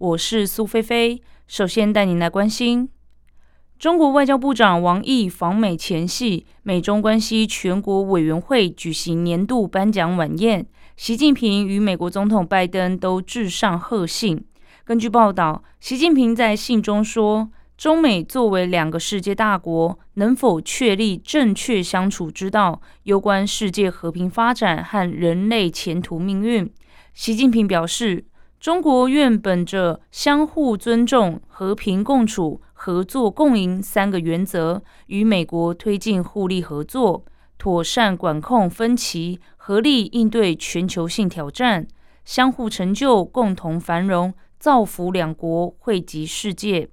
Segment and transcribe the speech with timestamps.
[0.00, 1.20] 我是苏菲菲。
[1.46, 2.88] 首先带您来关心，
[3.78, 14.42] 中国外交部长王毅访美前夕，美中关系全国委员会举行年度颁奖晚宴，习近平与美国总统拜登都致上贺信。
[14.84, 17.50] 根据报道，习近平在信中说。
[17.76, 26.70] 中美作为两个世界大国，能否确立正确相处之道，攸关世界和平发展和人类前途命运。
[27.14, 28.26] 习近平表示，
[28.60, 37.24] 中国愿本着相互尊重、和平共处、合作共赢三个原则，与美国推进互利合作，
[37.56, 41.88] 妥善管控分歧，合力应对全球性挑战，
[42.26, 46.90] 相互成就，共同繁荣，造福两国，惠及世界。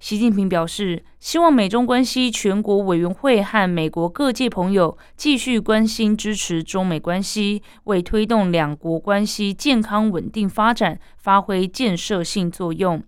[0.00, 13.02] 习近平表示，希望美中关系全国委员会和美国各界朋友继续关心支持中美关系，为推动两国关系健康稳定发展发挥建设性作用。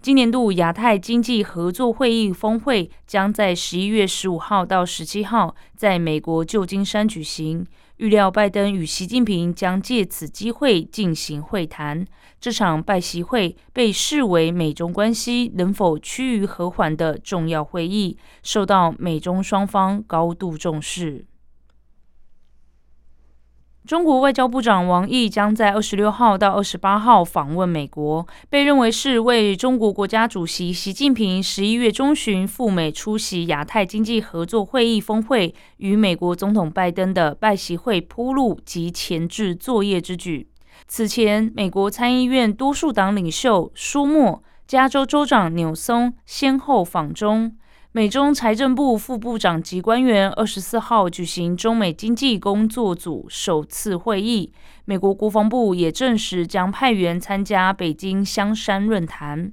[0.00, 7.66] 今年度亚太经济合作会议峰会将在十一月十五号到十七号在美国旧金山举行。
[8.00, 12.02] 预料拜登与习近平将借此机会进行会谈。
[12.40, 21.26] 这场拜习会被视为美中关系能否趋于和缓的重要会议，受到美中双方高度重视。
[23.86, 40.46] 中国外交部长王毅将在二十六号到二十八号访问美国，被认为是为中国国家主席习近平十一月中旬赴美出席亚太经济合作会议峰会与美国总统拜登的拜习会铺路及前置作业之举。
[40.86, 47.56] 此前，美国参议院多数党领袖舒默、加州州长纽松先后访中。
[47.92, 54.52] 美中财政部副部长级官员二十四号举行中美经济工作组首次会议。
[54.84, 59.52] 美国国防部也证实将派员参加北京香山论坛。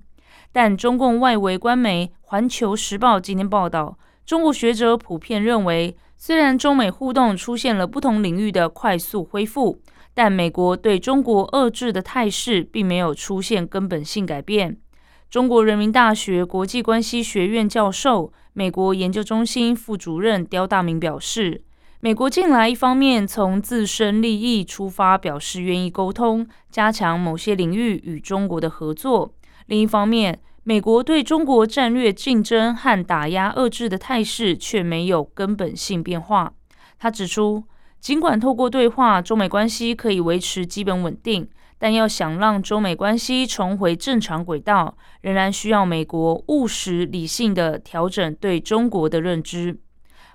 [0.51, 9.81] 但中共外围官媒《环球时报》今天报道，中国学者普遍认为，虽然中美互动出现了不同领域的快速恢复，
[10.13, 14.77] 但美国对中国遏制的态势并没有出现根本性改变。
[15.29, 21.65] 中国人民大学国际关系学院教授、美国研究中心副主任刁大明表示，
[21.99, 29.33] 美国近来一方面从自身利益出发，表示愿意沟通，加强某些领域与中国的合作；
[29.65, 36.53] 另一方面，美国对中国战略竞争和打压遏制的态势却没有根本性变化。
[36.97, 37.65] 他指出，
[37.99, 41.49] 尽管透过对话，中美关系可以维持基本稳定。
[41.79, 49.79] 但要想让中美关系重回正常轨道，仍然需要美国务实理性的调整对中国的认知。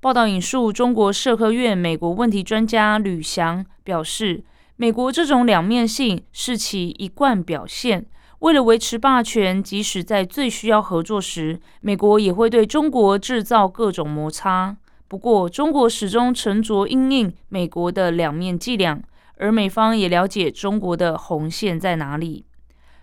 [0.01, 4.43] 报道引述中国社科院美国问题专家吕翔表示，
[4.75, 8.05] 美国这种两面性是其一贯表现。
[8.39, 14.75] 为了维持霸权，即使在最需要合作时，美国也会对中国制造各种摩擦。
[15.07, 19.01] 不过，中国始终沉着应应美国的两面伎俩。
[19.43, 22.45] 而美方也了解中国的红线在哪里。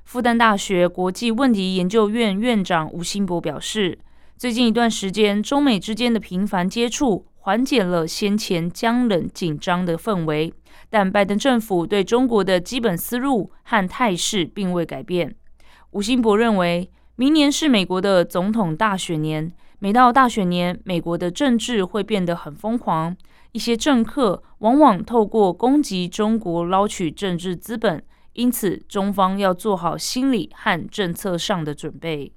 [0.05, 3.99] 复旦大学国际问题研究院院长吴新博表示，
[4.39, 10.51] 最近一段时间，中美之间的频繁接触缓解了先前僵冷紧张的氛围，
[10.89, 15.37] 但拜登政府对中国的基本思路和态势并未改变。
[15.91, 23.15] 吴新博认为，明年是美国的总统大选年，每到大选年，美国的政治会变得很疯狂。
[23.53, 28.05] 一些政客往往透过攻击中国捞取政治资本，
[28.35, 32.33] 因此中方要做好心理和政策上的准备。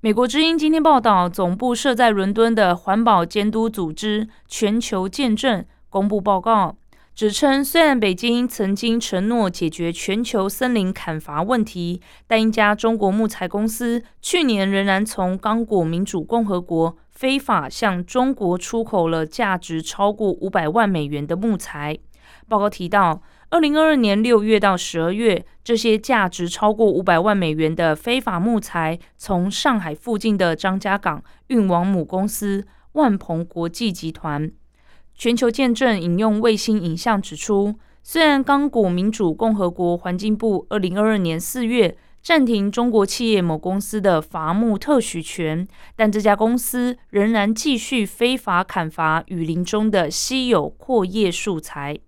[0.00, 6.76] 美国之音今天报道，总部设在伦敦的环保监督组织全球见证公布报告。
[7.14, 21.96] 指称，虽然北京曾经承诺解决全球森林砍伐问题，但一家中国木材公司去年仍然从刚果民主共和国非法向中国出口了价值超过五百万美元的木材。
[22.48, 34.50] 报告提到，二零二二年六月到十二月，这些价值超过五百万美元的非法木材从上海附近的张家港运往母公司万鹏国际集团。
[35.16, 51.98] 全球见证引用卫星影像指出，虽然刚果民主共和国环境部二零二二年四月暂停中国企业某公司的伐木特许权，但这家公司仍然继续非法砍伐雨林中的稀有阔叶树材。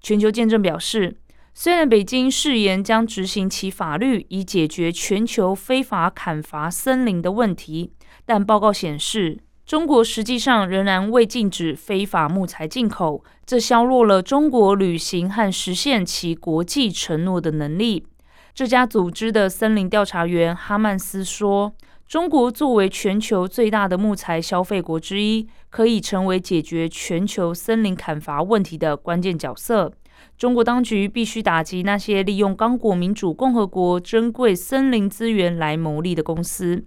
[0.00, 1.16] 全球见证表示。
[1.52, 7.92] 虽然北京誓言将执行其法律以解决全球非法砍伐森林的问题，
[8.24, 9.40] 但报告显示，
[9.70, 18.04] 中国实际上仍然未禁止非法木材进口，这削弱了中国履行和实现其国际承诺的能力。
[18.52, 21.72] 这家组织的森林调查员哈曼斯说
[22.08, 29.92] ：“中国作为全球最大的木材消费国之一，可以成为解决全球森林砍伐问题的关键角色。”
[30.36, 36.84] 中国当局必须打击那些利用刚果民主共和国珍贵森林资源来牟利的公司。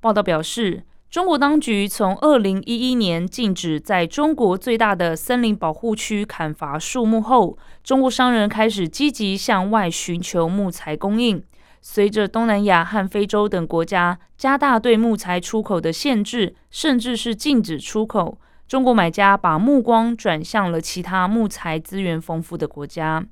[0.00, 11.44] 报道表示，中国当局从二零一一年禁止在中国最大的森林保护区砍伐树木后，中国商人开始积极向外寻求木材供应。
[11.82, 18.38] 随着东南亚和非洲等国家加大对木材出口的限制，甚至是禁止出口。
[18.66, 23.22] 中国买家把目光转向了其他木材资源丰富的国家，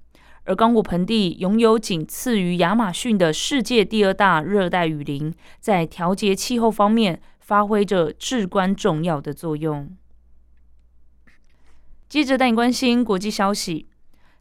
[0.44, 9.90] 而刚果盆地拥有仅次于亚马逊的世界第二大热带雨林，在调节气候方面发挥着至关重要的作用。
[12.08, 13.88] 接着带你关心国际消息，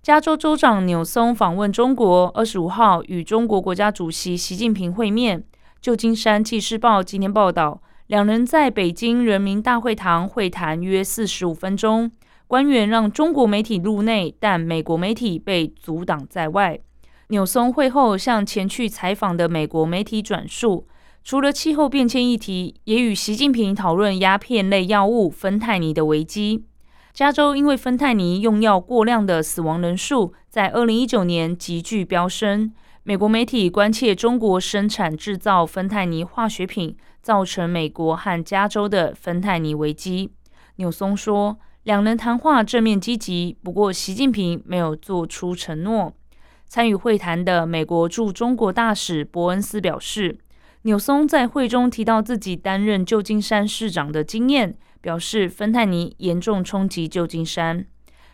[0.03, 5.43] 加州州长纽松访问中国，二十五号与中国国家主席习近平会面。
[5.81, 7.81] 旧金山纪事报今天报道。
[8.05, 12.11] 两人在北京人民大会堂会谈约四十五分钟，
[12.45, 16.79] 官员让中国媒体入内，但美国媒体被阻挡在外。
[17.29, 20.87] 纽松会后向前去采访的美国媒体转述，
[21.29, 26.65] 除了气候变迁议题，也与习近平讨论鸦片类药物芬太尼的危机。
[27.13, 32.73] 加州因为芬太尼用药过量的死亡人数在二零一九年急剧飙升。
[33.03, 40.31] 美国媒体关切中国生产制造芬太尼化学品，造成美国和加州的芬太尼危机。
[40.77, 46.11] 纽松说，两人谈话正面积极，不过习近平没有做出承诺。
[46.65, 50.39] 参与会谈的美国驻中国大使伯恩斯表示，
[50.83, 57.85] 纽松在会中提到自己担任旧金山市长的经验，表示芬太尼严重冲击旧金山。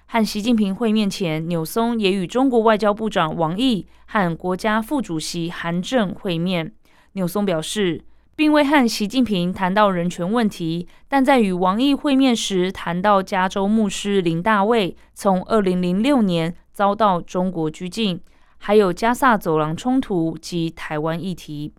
[0.05, 6.71] 和习近平会面前，纽松也与中国外交部长王毅和国家副主席韩正会面。
[7.13, 8.03] 纽松表示，
[8.35, 18.21] 并未和习近平谈到人权问题，但在与王毅会面时谈到加州牧师林大卫从2006年遭到中国拘禁，
[18.59, 21.73] 还有加萨走廊冲突及台湾议题。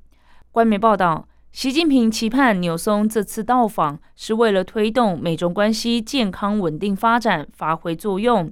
[0.57, 1.29] 官媒报道。
[1.53, 8.51] 习近平期盼纽松这次到访是为了推动美中关系健康稳定发展发挥作用。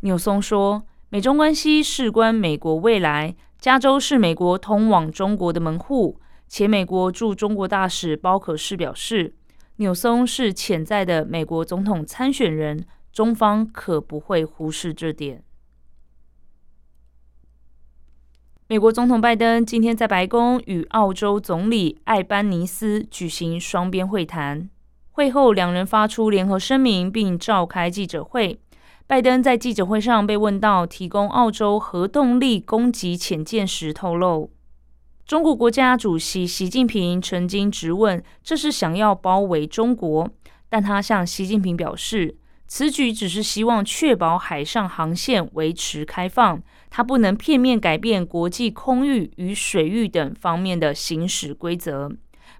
[0.00, 9.32] 纽松说：“美中关系事关美国未来，加州是美国通往中国的门户。”且美国驻中国大使包可士表示，
[9.76, 15.42] 纽松是潜在的美国总统参选人，中方可不会忽视这点。
[18.68, 24.68] 美国总统拜登今天在白宫与澳洲总理艾班尼斯举行双边会谈。
[25.12, 28.58] 会后，两人发出联合声明，并召开记者会。
[29.06, 34.50] 拜登在记者会上被问到提供澳洲核动力攻击潜舰时，透露，
[35.24, 40.28] 中国国家主席习近平曾经质问这是想要包围中国，
[40.68, 42.36] 但他向习近平表示。
[42.68, 52.10] 此举只是希望确保海上航线维持开放，它不能片面改变国际空域与水域等方面的行驶规则。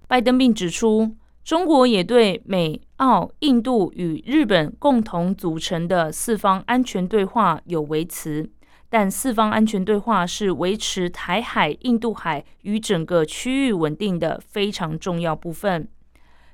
[0.06, 8.50] 拜登并指出，中国也对美、澳、印度与日本共同组成的四方安全对话有维持，
[8.88, 15.88] 但四方安全对话是维持台海、印度海与整个区域稳定的非常重要部分。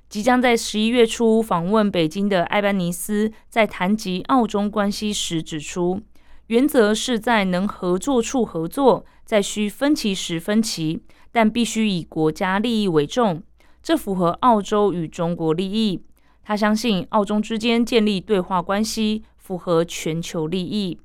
[0.09, 6.03] 即将在十一月初访问北京的艾班尼斯，在谈及澳中关系时指出，
[6.49, 13.43] 原则是在能合作处合作，在需分歧时分歧，但必须以国家利益为重，
[13.83, 16.03] 这符合澳洲与中国利益。
[16.43, 20.99] 他相信澳中之间建立对话关系符合全球利益。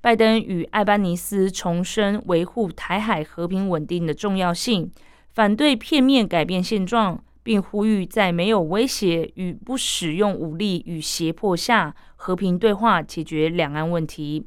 [0.00, 4.90] 拜登与艾班尼斯重申维护台海和平稳定的重要性，
[5.30, 7.22] 反对片面改变现状。
[7.44, 14.46] 并呼吁在没有威胁与不使用武力与胁迫下，和平对话解决两岸问题。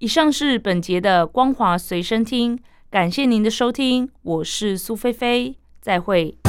[0.00, 2.58] 以上是本节的光华随身听，
[2.90, 6.39] 感谢您的收听，我是苏菲菲，再会。